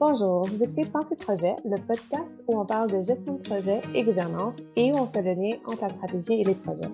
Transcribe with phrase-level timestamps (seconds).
[0.00, 4.02] Bonjour, vous écoutez Pensée Projet, le podcast où on parle de gestion de projet et
[4.02, 6.88] gouvernance et où on fait le lien entre la stratégie et les projets.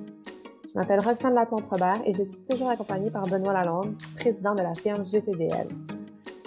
[0.64, 4.74] Je m'appelle Roxane Laplante-Robert et je suis toujours accompagnée par Benoît Lalonde, président de la
[4.74, 5.68] firme GPDL.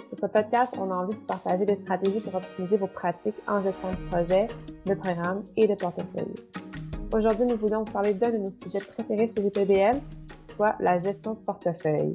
[0.06, 3.62] Sur ce podcast, on a envie de partager des stratégies pour optimiser vos pratiques en
[3.62, 4.48] gestion de projet,
[4.84, 6.34] de programme et de portefeuille.
[7.12, 9.96] Aujourd'hui, nous voulons vous parler d'un de nos sujets préférés chez GPDL,
[10.54, 12.14] soit la gestion de portefeuille.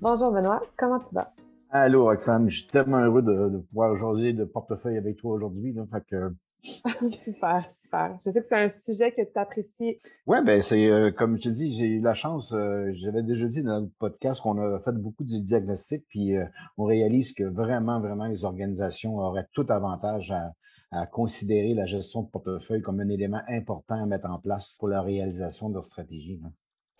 [0.00, 1.34] Bonjour Benoît, comment tu vas?
[1.68, 2.48] Allô, Roxane.
[2.48, 5.74] Je suis tellement heureux de, pouvoir aujourd'hui de portefeuille avec toi aujourd'hui.
[7.22, 8.16] super, super.
[8.24, 10.00] Je sais que c'est un sujet que tu apprécies.
[10.26, 13.62] Oui, ben c'est euh, comme te dis, j'ai eu la chance, euh, j'avais déjà dit
[13.62, 16.46] dans le podcast qu'on a fait beaucoup de diagnostics, puis euh,
[16.78, 20.52] on réalise que vraiment, vraiment, les organisations auraient tout avantage à,
[21.10, 25.02] considérer la gestion de portefeuille comme un élément important à mettre en place pour la
[25.02, 26.40] réalisation de leur stratégie.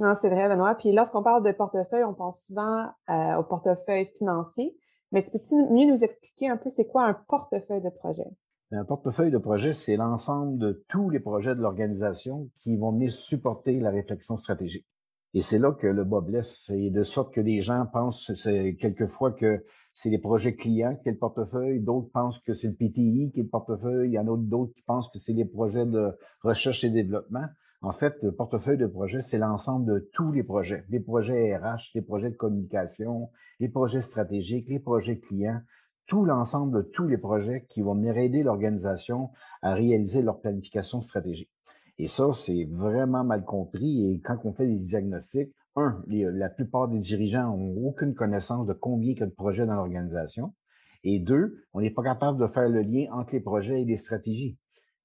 [0.00, 0.74] Non, c'est vrai, Benoît.
[0.74, 4.76] Puis lorsqu'on parle de portefeuille, on pense souvent au portefeuille financier.
[5.12, 8.26] Mais tu peux-tu mieux nous expliquer un peu c'est quoi un portefeuille de projet?
[8.72, 13.12] Un portefeuille de projet, c'est l'ensemble de tous les projets de l'organisation qui vont venir
[13.12, 14.86] supporter la réflexion stratégique.
[15.34, 18.32] Et c'est là que le bas blesse, et de sorte que les gens pensent
[18.80, 22.74] quelquefois que c'est les projets clients qui est le portefeuille, d'autres pensent que c'est le
[22.74, 25.44] PTI qui est le portefeuille, il y en a d'autres qui pensent que c'est les
[25.44, 26.10] projets de
[26.42, 27.46] recherche et développement.
[27.82, 31.90] En fait, le portefeuille de projet, c'est l'ensemble de tous les projets, les projets RH,
[31.94, 35.60] les projets de communication, les projets stratégiques, les projets clients,
[36.06, 39.30] tout l'ensemble de tous les projets qui vont venir aider l'organisation
[39.62, 41.50] à réaliser leur planification stratégique.
[41.98, 44.10] Et ça, c'est vraiment mal compris.
[44.10, 48.72] Et quand on fait des diagnostics, un, la plupart des dirigeants n'ont aucune connaissance de
[48.72, 50.54] combien il y a de projets dans l'organisation.
[51.02, 53.96] Et deux, on n'est pas capable de faire le lien entre les projets et les
[53.96, 54.56] stratégies.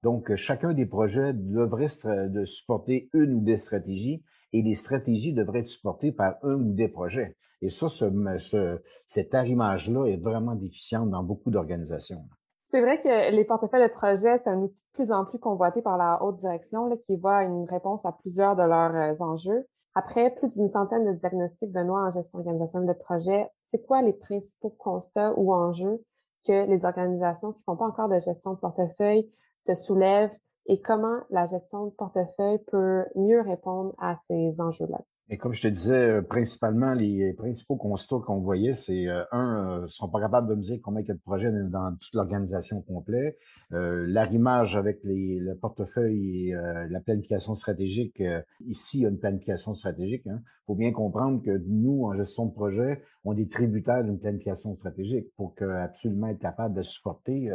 [0.02, 1.88] Donc, chacun des projets devrait
[2.30, 6.74] de supporter une ou des stratégies et les stratégies devraient être supportées par un ou
[6.74, 7.36] des projets.
[7.62, 12.24] Et ça, ce, cet arrimage-là est vraiment déficient dans beaucoup d'organisations.
[12.72, 15.82] C'est vrai que les portefeuilles de projets, c'est un outil de plus en plus convoité
[15.82, 19.66] par la haute direction qui voit une réponse à plusieurs de leurs euh, enjeux.
[19.96, 24.14] Après plus d'une centaine de diagnostics Benoît en gestion organisationnelle de projets, c'est quoi les
[24.14, 26.00] principaux constats ou enjeux
[26.46, 29.30] que les organisations qui font pas encore de gestion de portefeuille
[29.66, 30.32] te soulève
[30.70, 35.00] et comment la gestion de portefeuille peut mieux répondre à ces enjeux-là?
[35.32, 39.84] Et comme je te disais, euh, principalement, les principaux constats qu'on voyait, c'est euh, un,
[39.84, 42.82] euh, sont pas capables de me combien il y a de projets dans toute l'organisation
[42.82, 43.38] complète.
[43.72, 46.54] Euh, l'arrimage avec le portefeuille et
[46.90, 48.22] la planification stratégique.
[48.66, 50.24] ici, il y a une planification stratégique.
[50.26, 50.42] Il hein.
[50.66, 55.28] faut bien comprendre que nous, en gestion de projet, on est tributaires d'une planification stratégique
[55.36, 57.52] pour que, absolument être capable de supporter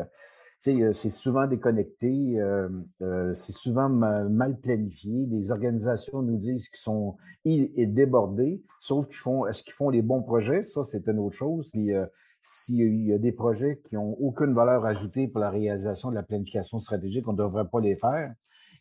[0.92, 2.68] c'est souvent déconnecté, euh,
[3.02, 5.26] euh, c'est souvent mal, planifié.
[5.26, 10.22] Les organisations nous disent qu'ils sont débordés, sauf qu'ils font, est-ce qu'ils font les bons
[10.22, 10.64] projets?
[10.64, 11.70] Ça, c'est une autre chose.
[12.40, 16.22] S'il y a des projets qui n'ont aucune valeur ajoutée pour la réalisation de la
[16.22, 18.34] planification stratégique, on ne devrait pas les faire.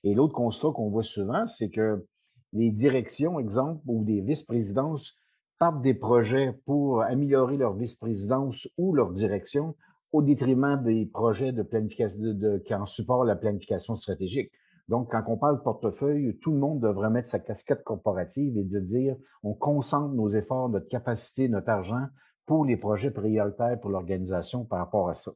[0.06, 2.06] Et l'autre constat qu'on voit souvent, c'est que
[2.54, 5.16] les directions, exemple, ou des vice-présidences
[5.60, 9.76] partent des projets pour améliorer leur vice-présidence ou leur direction
[10.14, 12.20] au détriment des projets de planification
[12.66, 14.52] qui en supportent la planification stratégique.
[14.88, 18.64] Donc, quand on parle de portefeuille, tout le monde devrait mettre sa casquette corporative et
[18.64, 22.06] dire on concentre nos efforts, notre capacité, notre argent
[22.46, 25.32] pour les projets prioritaires pour l'organisation par rapport à ça.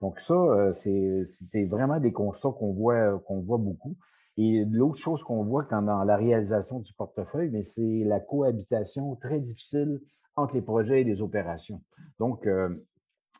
[0.00, 3.96] Donc, ça, euh, c'était vraiment des constats qu'on voit, qu'on voit beaucoup.
[4.36, 9.40] Et l'autre chose qu'on voit quand dans la réalisation du portefeuille, c'est la cohabitation très
[9.40, 10.00] difficile
[10.36, 11.82] entre les projets et les opérations.
[12.18, 12.68] Donc, euh,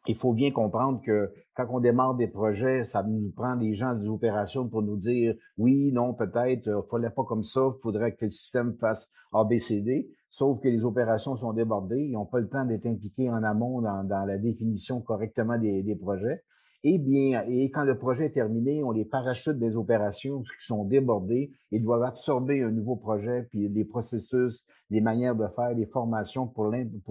[0.06, 3.94] il faut bien comprendre que quand on démarre des projets, ça nous prend des gens
[3.94, 7.60] des opérations pour nous dire oui, non, peut-être, il euh, ne fallait pas comme ça,
[7.74, 10.10] il faudrait que le système fasse ABCD.
[10.30, 13.82] Sauf que les opérations sont débordées, ils n'ont pas le temps d'être impliqués en amont
[13.82, 16.44] dans, la définition correctement des projets.
[16.82, 20.84] Et bien, et quand le projet est terminé, on les parachute des opérations qui sont
[20.84, 25.84] débordées et doivent absorber un nouveau projet, puis des processus, des manières de faire, des
[25.84, 26.68] formations pour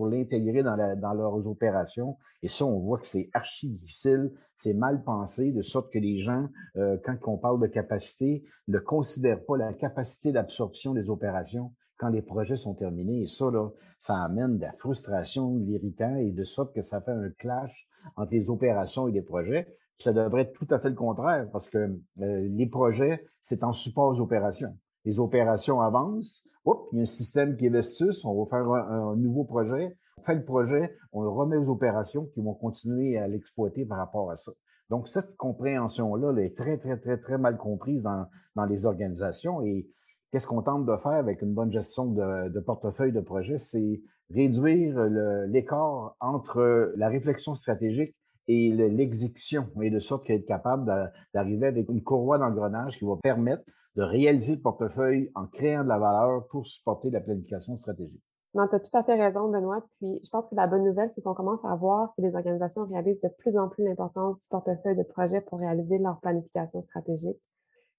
[0.08, 2.18] l'intégrer dans, dans leurs opérations.
[2.42, 6.18] Et ça, on voit que c'est archi difficile, c'est mal pensé, de sorte que les
[6.18, 11.74] gens, euh, quand on parle de capacité, ne considèrent pas la capacité d'absorption des opérations
[12.00, 13.22] quand les projets sont terminés.
[13.22, 13.70] Et ça, là,
[14.00, 17.88] ça amène de la frustration, de l'irritant et de sorte que ça fait un clash
[18.16, 19.66] entre les opérations et les projets.
[19.98, 21.78] Puis ça devrait être tout à fait le contraire parce que
[22.22, 24.76] euh, les projets, c'est en support aux opérations.
[25.04, 26.44] Les opérations avancent.
[26.64, 28.24] Oups, il y a un système qui est vestus.
[28.24, 29.98] On va faire un, nouveau projet.
[30.18, 33.98] On fait le projet, on le remet aux opérations qui vont continuer à l'exploiter par
[33.98, 34.52] rapport à ça.
[34.90, 38.26] Donc, cette compréhension-là est très, très, très, très mal comprise dans,
[38.56, 39.88] dans les organisations et
[40.32, 43.58] qu'est-ce qu'on tente de faire avec une bonne gestion de, portefeuille de projet?
[43.58, 45.04] C'est réduire
[45.48, 48.16] l'écart entre la réflexion stratégique
[48.48, 53.64] et l'exécution, et de sorte qu'être capable d'arriver avec une courroie d'engrenage qui va permettre
[53.96, 58.24] de réaliser le portefeuille en créant de la valeur pour supporter la planification stratégique.
[58.56, 59.86] Non, tu as tout à fait raison, Benoît.
[60.00, 62.86] Puis je pense que la bonne nouvelle, c'est qu'on commence à voir que les organisations
[62.86, 67.38] réalisent de plus en plus l'importance du portefeuille de projet pour réaliser leur planification stratégique.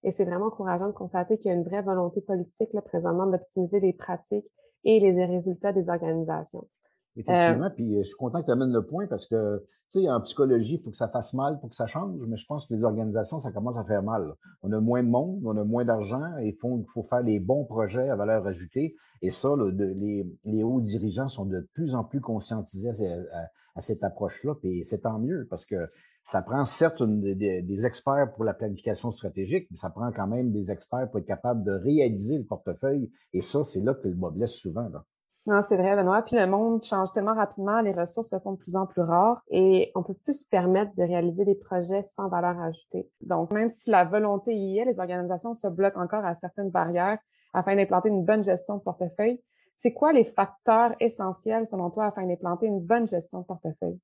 [0.03, 3.27] Et c'est vraiment encourageant de constater qu'il y a une vraie volonté politique là, présentement
[3.27, 4.47] d'optimiser les pratiques
[4.85, 6.67] et les résultats des organisations.
[7.17, 9.59] Effectivement, euh, puis je suis content que tu amènes le point parce que,
[9.91, 12.37] tu sais, en psychologie, il faut que ça fasse mal pour que ça change, mais
[12.37, 14.33] je pense que les organisations, ça commence à faire mal.
[14.63, 17.65] On a moins de monde, on a moins d'argent, il faut, faut, faire les bons
[17.65, 18.95] projets à valeur ajoutée.
[19.23, 22.91] Et ça, les, les, hauts dirigeants sont de plus en plus conscientisés
[23.75, 25.91] à, cette approche-là, puis c'est tant mieux parce que
[26.23, 30.71] ça prend certes des, experts pour la planification stratégique, mais ça prend quand même des
[30.71, 33.11] experts pour être capable de réaliser le portefeuille.
[33.33, 34.89] Et ça, c'est là que le bas blesse souvent.
[34.89, 35.05] Là.
[35.47, 36.23] Non, c'est vrai, Benoît.
[36.23, 39.43] Puis le monde change tellement rapidement, les ressources se font de plus en plus rares
[39.49, 43.09] et on peut plus se permettre de réaliser des projets sans valeur ajoutée.
[43.23, 47.19] Donc, même si la volonté y est, les organisations se bloquent encore à certaines barrières
[47.55, 49.43] afin d'implanter une bonne gestion de portefeuille.
[49.77, 53.99] C'est quoi les facteurs essentiels, selon toi, afin d'implanter une bonne gestion de portefeuille?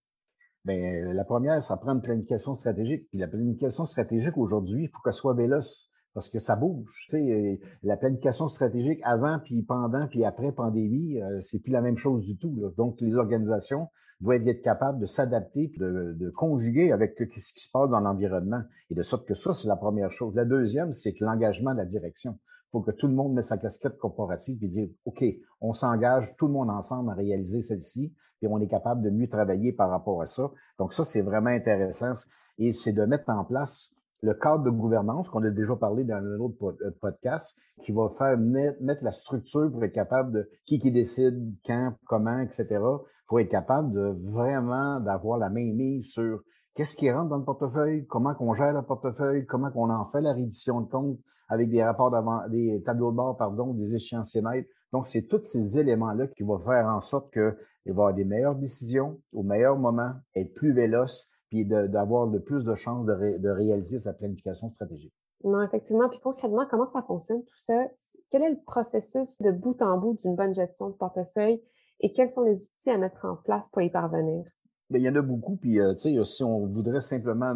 [0.67, 3.09] Bien, la première, ça prend une planification stratégique.
[3.11, 7.05] Puis la planification stratégique aujourd'hui, il faut qu'elle soit véloce parce que ça bouge.
[7.09, 11.83] Tu sais, la planification stratégique avant, puis pendant, puis après pandémie, euh, c'est plus la
[11.83, 12.73] même chose du tout.
[12.77, 13.91] Donc, les organisations
[14.21, 18.63] doivent être capables de s'adapter, de, de conjuguer avec ce qui se passe dans l'environnement.
[18.91, 20.35] Et de sorte que ça, c'est la première chose.
[20.35, 22.41] La deuxième, c'est que l'engagement de la direction.
[22.73, 25.25] Faut que tout le monde mette sa casquette corporative et dire, OK,
[25.61, 29.29] on s'engage tout le monde ensemble à réaliser celle-ci, et on est capable de mieux
[29.29, 30.51] travailler par rapport à ça.
[30.79, 32.13] Donc ça, c'est vraiment intéressant.
[32.59, 33.91] Et c'est de mettre en place
[34.23, 38.09] le cadre de gouvernance qu'on a déjà parlé dans un autre euh, podcast, qui va
[38.17, 42.81] faire mettre, la structure pour être capable de qui qui décide, quand, comment, etc.,
[43.29, 46.43] pour être capable de vraiment d'avoir la main mise sur
[46.77, 50.21] qu'est-ce qui rentre dans le portefeuille, comment qu'on gère le portefeuille, comment qu'on en fait
[50.21, 51.19] la reddition de compte
[51.49, 54.69] avec des rapports d'avant, des tableaux de bord, pardon, des échéanciers mètres.
[54.93, 57.55] Donc, c'est tous ces éléments-là qui vont faire en sorte qu'il va
[57.87, 62.65] y avoir des meilleures décisions au meilleur moment, être plus véloce, puis d'avoir de, plus
[62.65, 65.15] de chances de, réaliser sa planification stratégique.
[65.45, 66.09] Non, effectivement.
[66.09, 67.87] Puis concrètement, comment ça fonctionne tout ça?
[68.31, 71.63] Quel est le processus de bout en bout d'une bonne gestion de portefeuille
[72.01, 74.45] et quels sont les outils à mettre en place pour y parvenir?
[74.91, 75.57] Il y en a beaucoup.
[75.57, 77.55] Puis, euh, si on voudrait simplement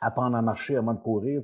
[0.00, 1.42] apprendre à marcher avant de courir,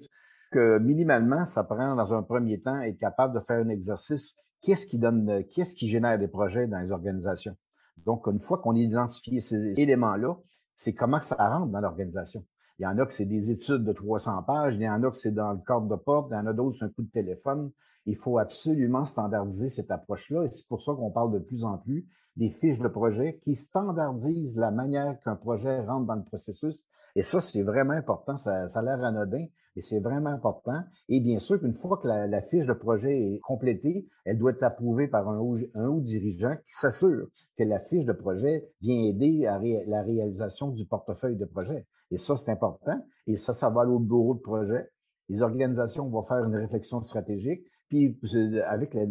[0.50, 4.36] que minimalement, ça prend dans un premier temps être capable de faire un exercice.
[4.62, 7.56] Qu'est-ce qui donne, qu'est-ce qui génère des projets dans les organisations?
[8.04, 10.36] Donc, une fois qu'on a identifié ces éléments-là,
[10.76, 12.44] c'est comment ça rentre dans l'organisation.
[12.78, 15.10] Il y en a que c'est des études de 300 pages, il y en a
[15.10, 17.02] que c'est dans le cadre de porte, il y en a d'autres, c'est un coup
[17.02, 17.72] de téléphone.
[18.08, 21.78] Il faut absolument standardiser cette approche-là et c'est pour ça qu'on parle de plus en
[21.78, 26.86] plus des fiches de projet qui standardisent la manière qu'un projet rentre dans le processus.
[27.16, 28.36] Et ça, c'est vraiment important.
[28.36, 29.44] Ça, ça a l'air anodin,
[29.76, 30.80] et c'est vraiment important.
[31.08, 34.62] Et bien sûr qu'une fois que la, fiche de projet est complétée, elle doit être
[34.62, 39.04] approuvée par un haut, un haut dirigeant qui s'assure que la fiche de projet vient
[39.04, 41.86] aider à la réalisation du portefeuille de projet.
[42.10, 42.98] Et ça, c'est important.
[43.26, 44.88] Et ça, ça va aller au bureau de projet.
[45.28, 47.64] Les organisations vont faire une réflexion stratégique.
[47.88, 48.18] Puis,
[48.66, 49.04] avec la,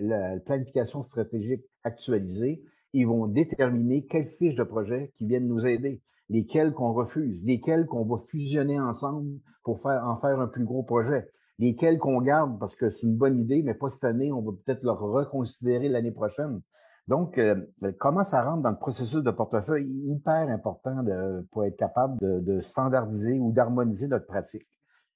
[0.00, 6.00] la planification stratégique actualisée, ils vont déterminer quelles fiches de projet qui viennent nous aider,
[6.28, 10.82] lesquelles qu'on refuse, lesquelles qu'on va fusionner ensemble pour faire, en faire un plus gros
[10.82, 11.28] projet,
[11.58, 14.52] lesquelles qu'on garde parce que c'est une bonne idée, mais pas cette année, on va
[14.64, 16.60] peut-être le reconsidérer l'année prochaine.
[17.06, 17.56] Donc, euh,
[17.98, 21.04] comment ça rentre dans le processus de portefeuille, hyper important
[21.50, 24.66] pour être capable de, standardiser ou d'harmoniser notre pratique.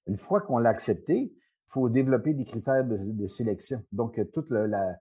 [0.06, 1.32] Une fois qu'on l'a accepté,
[1.68, 3.82] faut développer des critères de, sélection.
[3.92, 4.98] Donc, toute la,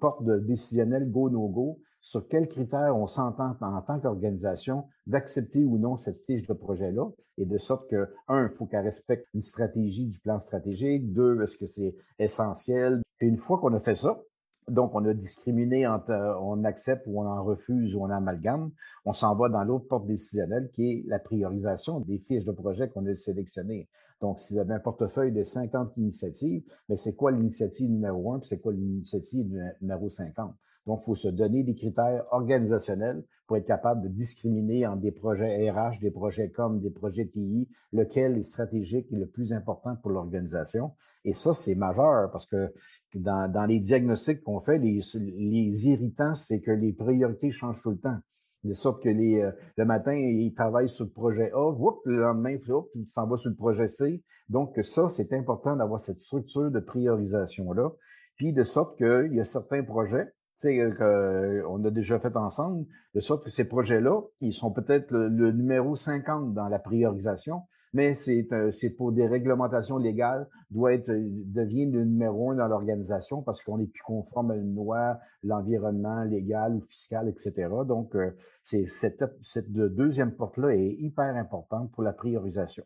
[0.00, 5.96] porte de décisionnel go-no-go sur quels critères on s'entend en tant qu'organisation d'accepter ou non
[5.96, 10.06] cette fiche de projet-là, et de sorte que, un, il faut qu'elle respecte une stratégie
[10.06, 13.02] du plan stratégique, deux, est-ce que c'est essentiel?
[13.20, 14.20] Et une fois qu'on a fait ça,
[14.68, 18.72] donc, on a discriminé entre on accepte ou on en refuse ou on amalgame.
[19.04, 22.88] On s'en va dans l'autre porte décisionnelle qui est la priorisation des fiches de projet
[22.88, 23.88] qu'on a sélectionnées.
[24.20, 28.40] Donc, si vous avez un portefeuille de 50 initiatives, mais c'est quoi l'initiative numéro 1
[28.40, 29.46] puis c'est quoi l'initiative
[29.80, 30.52] numéro 50?
[30.86, 35.12] Donc, il faut se donner des critères organisationnels pour être capable de discriminer entre des
[35.12, 39.96] projets RH, des projets com, des projets TI, lequel est stratégique et le plus important
[39.96, 40.92] pour l'organisation.
[41.24, 42.72] Et ça, c'est majeur parce que
[43.20, 47.98] dans, les diagnostics qu'on fait, les, les irritants, c'est que les priorités changent tout le
[47.98, 48.18] temps.
[48.64, 51.72] De sorte que les, euh, le matin, ils travaillent sur le projet A,
[52.04, 52.56] le lendemain,
[52.94, 54.22] il s'en va sur le projet C.
[54.48, 57.90] Donc, ça, c'est important d'avoir cette structure de priorisation-là.
[58.36, 63.20] Puis, de sorte qu'il y a certains projets sais, qu'on a déjà fait ensemble, de
[63.20, 67.62] sorte que ces projets-là, ils sont peut-être le, numéro 50 dans la priorisation,
[67.96, 73.40] mais c'est euh, pour des réglementations légales, doit être, devient le numéro un dans l'organisation
[73.40, 77.70] parce qu'on est plus conforme à une loi, l'environnement légal ou fiscal, etc.
[77.88, 82.84] Donc, euh, c'est cette, cette deuxième porte-là est hyper importante pour la priorisation.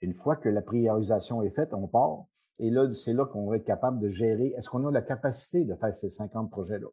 [0.00, 2.24] Une fois que la priorisation est faite, on part.
[2.58, 4.54] Et là, c'est là qu'on va être capable de gérer.
[4.56, 6.88] Est-ce qu'on a la capacité de faire ces 50 projets-là?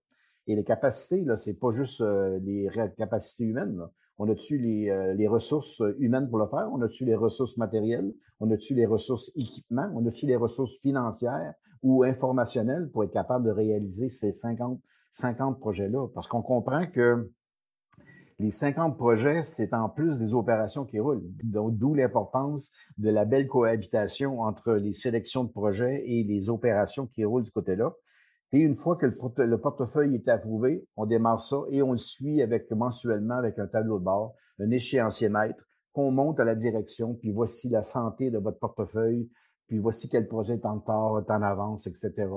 [0.48, 3.82] Et les capacités, là, c'est pas juste euh, les capacités humaines.
[4.18, 6.70] On a-tu les, euh, les, ressources humaines pour le faire?
[6.72, 8.14] On a-tu les ressources matérielles?
[8.40, 9.92] On a-tu les ressources équipements?
[9.96, 14.80] On a-tu les ressources financières ou informationnelles pour être capable de réaliser ces 50,
[15.12, 16.08] 50 projets-là?
[16.14, 17.30] Parce qu'on comprend que
[18.38, 21.24] les 50 projets, c'est en plus des opérations qui roulent.
[21.44, 27.24] D'où l'importance de la belle cohabitation entre les sélections de projets et les opérations qui
[27.24, 27.94] roulent du côté-là.
[28.52, 32.42] Et une fois que le, portefeuille est approuvé, on démarre ça et on le suit
[32.42, 37.14] avec mensuellement avec un tableau de bord, un échéancier maître qu'on monte à la direction,
[37.16, 39.30] puis voici la santé de votre portefeuille,
[39.68, 42.28] puis voici quel projet est en retard, est en avance, etc.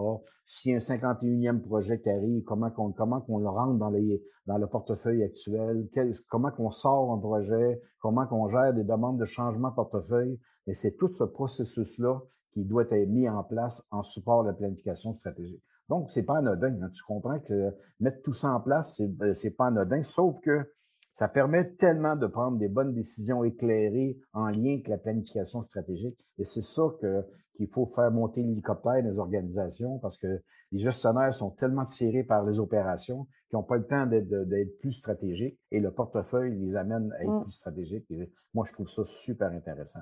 [0.47, 4.67] Si un 51e projet arrive, comment qu'on comment qu'on le rentre dans les dans le
[4.67, 5.89] portefeuille actuel,
[6.29, 10.39] comment qu'on sort un projet, comment qu'on gère des demandes de changement portefeuille?
[10.67, 12.23] Et c'est tout ce processus-là
[12.53, 15.63] qui doit être mis en place en support de la planification stratégique.
[15.89, 16.77] Donc, c'est pas anodin.
[16.83, 16.91] Hein.
[16.93, 20.71] Tu comprends que mettre tout ça en place, c'est, euh, c'est pas anodin, sauf que
[21.13, 26.19] ça permet tellement de prendre des bonnes décisions éclairées en lien avec la planification stratégique.
[26.39, 30.41] Et c'est ça qu'il faut faire monter l'hélicoptère des organisations parce que
[30.71, 34.79] les gestionnaires sont tellement tirés par les opérations qu'ils n'ont pas le temps d'être, d'être
[34.79, 37.43] plus stratégiques et le portefeuille les amène à être mmh.
[37.43, 38.11] plus stratégiques.
[38.11, 40.01] Et moi, je trouve ça super intéressant.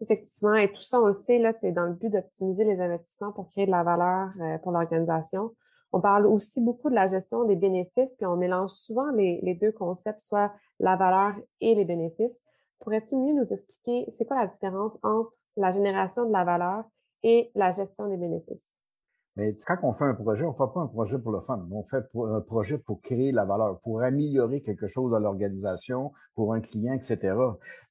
[0.00, 3.32] Effectivement, et tout ça, on le sait, là, c'est dans le but d'optimiser les investissements
[3.32, 5.54] pour créer de la valeur euh, pour l'organisation.
[5.92, 9.54] On parle aussi beaucoup de la gestion des bénéfices, puis on mélange souvent les, les
[9.54, 12.42] deux concepts, soit la valeur et les bénéfices.
[12.80, 16.84] Pourrais-tu mieux nous expliquer c'est quoi la différence entre la génération de la valeur
[17.22, 18.75] et la gestion des bénéfices?
[19.36, 21.66] Mais quand on fait un projet, on ne fait pas un projet pour le fun.
[21.70, 26.54] On fait un projet pour créer la valeur, pour améliorer quelque chose dans l'organisation, pour
[26.54, 27.34] un client, etc.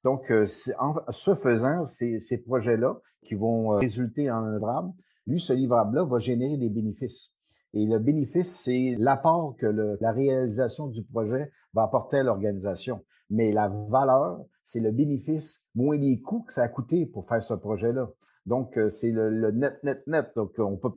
[0.02, 0.46] Donc, euh,
[0.78, 4.92] en ce faisant, ces, projets-là qui vont euh, résulter en un livrable,
[5.26, 7.32] lui, ce livrable-là va générer des bénéfices.
[7.74, 9.66] Et le bénéfice, c'est l'apport que
[10.00, 13.04] la réalisation du projet va apporter à l'organisation.
[13.28, 17.42] Mais la valeur, c'est le bénéfice moins les coûts que ça a coûté pour faire
[17.42, 18.08] ce projet-là.
[18.46, 20.30] Donc, euh, c'est le, net, net, net.
[20.36, 20.90] Donc, on peut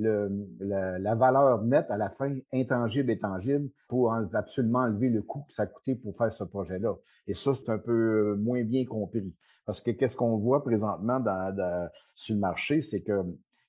[0.60, 5.54] la, valeur nette à la fin, intangible et tangible, pour absolument enlever le coût que
[5.54, 6.96] ça a coûté pour faire ce projet-là.
[7.28, 9.34] Et ça, c'est un peu moins bien compris.
[9.66, 13.24] Parce que qu'est-ce qu'on voit présentement dans, sur le marché, c'est que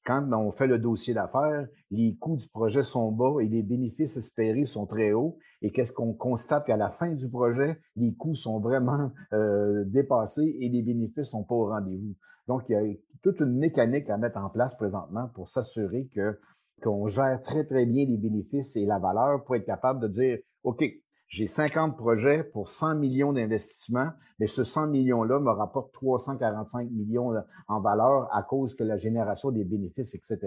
[0.04, 4.16] quand on fait le dossier d'affaires, les coûts du projet sont bas et les bénéfices
[4.16, 5.38] espérés sont très hauts.
[5.62, 10.56] Et qu'est-ce qu'on constate qu'à la fin du projet, les coûts sont vraiment euh, dépassés
[10.60, 12.14] et les bénéfices sont pas au rendez-vous.
[12.48, 12.82] Donc, il y a
[13.22, 16.38] toute une mécanique à mettre en place présentement pour s'assurer que
[16.82, 20.38] qu'on gère très, très bien les bénéfices et la valeur pour être capable de dire,
[20.64, 20.82] OK,
[21.28, 24.08] j'ai 50 projets pour 100 millions d'investissements,
[24.38, 27.32] mais ce 100 millions-là me rapporte 345 millions
[27.68, 30.38] en valeur à cause que la génération des bénéfices, etc.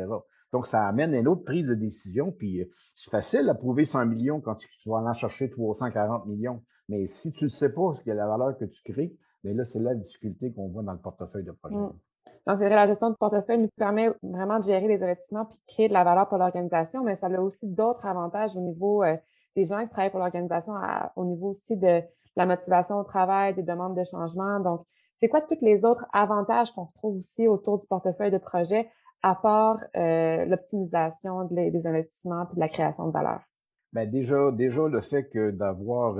[0.51, 2.65] Donc, ça amène une autre prise de décision, puis euh,
[2.95, 6.61] c'est facile à prouver 100 millions quand tu, vas en chercher 340 millions.
[6.89, 9.63] Mais si tu ne sais pas ce qu'est la valeur que tu crées, mais là,
[9.63, 11.75] c'est la difficulté qu'on voit dans le portefeuille de projet.
[11.75, 11.93] Mmh.
[12.45, 15.57] Donc, c'est vrai, la gestion de portefeuille nous permet vraiment de gérer les investissements puis
[15.57, 19.03] de créer de la valeur pour l'organisation, mais ça a aussi d'autres avantages au niveau
[19.03, 19.15] euh,
[19.55, 20.73] des gens qui travaillent pour l'organisation
[21.15, 22.01] au niveau aussi de
[22.35, 24.59] la motivation au travail, des demandes de changement.
[24.59, 28.89] Donc, c'est quoi tous les autres avantages qu'on retrouve aussi autour du portefeuille de projet
[29.21, 33.39] à part euh, l'optimisation des investissements et de la création de valeur?
[33.93, 36.17] Bien, déjà, déjà, le fait que d'avoir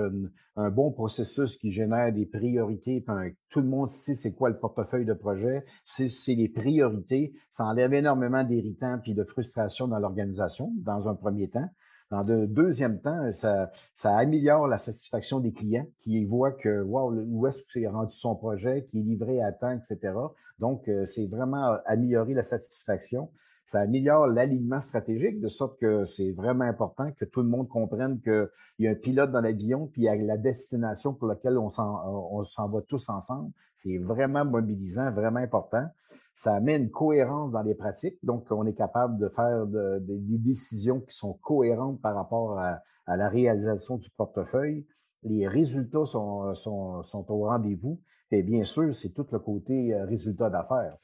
[0.55, 3.03] un bon processus qui génère des priorités,
[3.49, 7.93] tout le monde sait c'est quoi le portefeuille de projet, c'est les priorités, ça enlève
[7.95, 11.67] énormément d'irritants puis de frustration dans l'organisation, dans un premier temps.
[12.11, 17.11] Dans le deuxième temps, ça, ça améliore la satisfaction des clients qui voient que, wow,
[17.11, 20.13] où est-ce que c'est rendu son projet, qui est livré à temps, etc.
[20.59, 23.31] Donc, euh, c'est vraiment améliorer la satisfaction.
[23.65, 28.19] Ça améliore l'alignement stratégique de sorte que c'est vraiment important que tout le monde comprenne
[28.21, 31.57] qu'il y a un pilote dans l'avion, puis il y a la destination pour laquelle
[31.57, 33.51] on s'en va tous ensemble.
[33.73, 35.87] C'est vraiment mobilisant, vraiment important.
[36.33, 38.17] Ça amène une cohérence dans les pratiques.
[38.21, 43.29] Donc, on est capable de faire des décisions qui sont cohérentes par rapport à, la
[43.29, 44.85] réalisation du portefeuille.
[45.23, 47.99] les résultats sont, sont, sont au rendez-vous.
[48.31, 50.97] Et bien sûr, c'est tout le côté résultat d'affaires.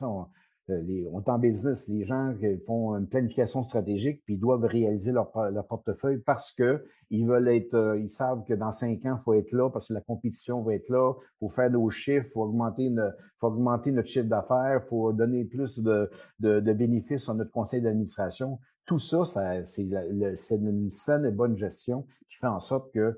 [0.69, 4.65] Euh, on est en business, les gens qui font une planification stratégique, puis ils doivent
[4.65, 5.31] réaliser leur,
[5.67, 9.51] portefeuille parce qu'ils veulent être, euh, ils savent que dans cinq ans, il faut être
[9.51, 12.43] là parce que la compétition va être là, il faut faire nos chiffres, il faut
[12.43, 16.09] augmenter, notre chiffre d'affaires, il faut donner plus de,
[16.39, 18.59] bénéfices à notre conseil d'administration.
[18.85, 19.23] Tout ça,
[19.65, 23.15] c'est une saine et bonne gestion qui fait en sorte que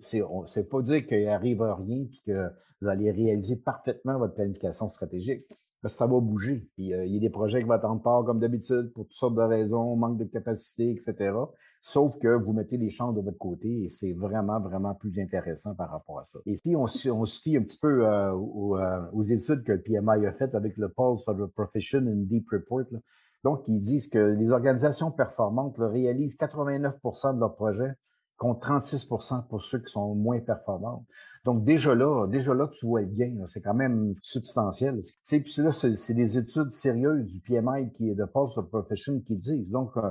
[0.00, 2.50] c'est, c'est pas dire qu'il arrive à rien et que
[2.80, 5.44] vous allez réaliser parfaitement votre planification stratégique
[5.86, 6.68] ça va bouger.
[6.74, 9.16] Puis, euh, il y a des projets qui vont attendre pas comme d'habitude pour toutes
[9.16, 11.32] sortes de raisons, manque de capacité, etc.
[11.80, 15.74] Sauf que vous mettez les chances de votre côté et c'est vraiment, vraiment plus intéressant
[15.74, 16.40] par rapport à ça.
[16.46, 19.82] Et si on, on se fie un petit peu euh, euh, aux, études que le
[19.82, 22.86] PMI a faites avec le Pulse of the Profession and Deep Report,
[23.44, 27.94] donc ils disent que les organisations performantes réalisent 89% de leurs projets
[28.36, 31.04] contre 36% pour ceux qui sont moins performants.
[31.48, 33.46] Donc, déjà là, déjà là, tu vois le gain.
[33.46, 35.00] C'est quand même substantiel.
[35.26, 39.34] Puis là, c'est des études sérieuses du PMI qui est de Pulse of Profession qui
[39.34, 39.70] disent.
[39.70, 40.10] Donc, euh,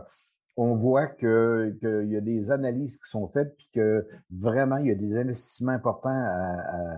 [0.56, 4.91] on voit qu'il y a des analyses qui sont faites, puis que vraiment, il y
[4.91, 6.10] a des investissements importants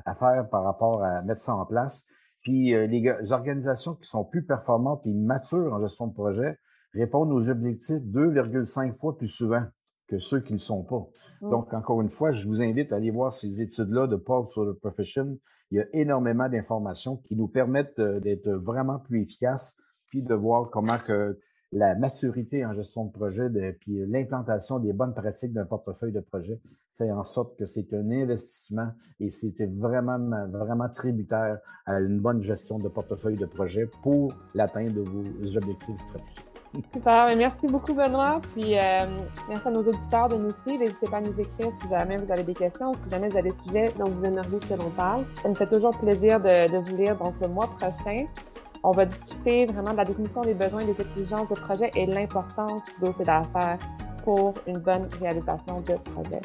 [0.05, 2.05] à, faire par rapport à mettre ça en place.
[2.39, 6.57] Puis euh, les, organisations qui sont plus performantes et matures en gestion de projet
[6.93, 9.65] répondent aux objectifs 2,5 fois plus souvent
[10.09, 11.07] que ceux qui ne le sont pas.
[11.41, 11.49] Mm.
[11.49, 14.65] Donc, encore une fois, je vous invite à aller voir ces études-là de Paul sur
[14.65, 15.37] the Profession.
[15.71, 19.77] Il y a énormément d'informations qui nous permettent euh, d'être vraiment plus efficaces,
[20.09, 21.37] puis de voir comment que
[21.71, 23.47] la maturité en gestion de projet,
[23.79, 26.59] puis l'implantation des bonnes pratiques d'un portefeuille de projet
[26.97, 28.89] fait en sorte que c'est un investissement
[29.19, 34.93] et c'était vraiment, vraiment tributaire à une bonne gestion de portefeuille de projet pour l'atteinte
[34.93, 36.48] de vos objectifs stratégiques.
[36.93, 37.35] Super.
[37.35, 38.39] Merci beaucoup, Benoît.
[38.53, 39.05] Puis, euh,
[39.47, 40.79] merci à nos auditeurs de nous suivre.
[40.79, 43.49] N'hésitez pas à nous écrire si jamais vous avez des questions, si jamais vous avez
[43.49, 45.25] des sujets dont vous aimeriez que l'on parle.
[45.41, 47.17] Ça me fait toujours plaisir de, de, vous lire.
[47.17, 48.25] Donc, le mois prochain,
[48.83, 52.05] on va discuter vraiment de la définition des besoins et des exigences de projet et
[52.05, 53.79] l'importance du dossier d'affaires
[54.23, 56.41] pour une bonne réalisation de projet.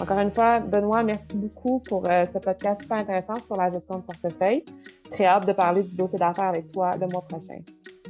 [0.00, 3.96] Encore une fois, Benoît, merci beaucoup pour euh, ce podcast super intéressant sur la gestion
[3.96, 4.64] de portefeuille.
[5.10, 7.58] Très hâte de parler du dossier d'affaires avec toi le mois prochain.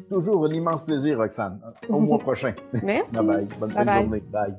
[0.09, 1.61] Toujours un immense plaisir, Roxane.
[1.88, 2.55] Au mois prochain.
[2.83, 3.12] Merci.
[3.14, 3.47] bye bye.
[3.59, 4.23] Bonne fin de journée.
[4.33, 4.57] Bye.